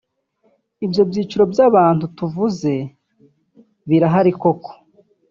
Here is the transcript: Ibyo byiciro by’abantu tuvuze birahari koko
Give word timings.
Ibyo 0.85 1.01
byiciro 1.09 1.43
by’abantu 1.53 2.03
tuvuze 2.17 2.73
birahari 3.89 4.31
koko 4.41 4.71